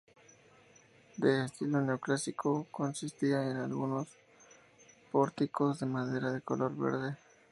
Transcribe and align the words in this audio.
De 1.17 1.45
estilo 1.45 1.79
neoclásico, 1.79 2.65
consistía 2.71 3.43
en 3.51 3.71
unos 3.71 4.07
pórticos 5.11 5.79
de 5.79 5.85
madera 5.85 6.31
de 6.31 6.41
color 6.41 6.75
verde. 6.75 7.17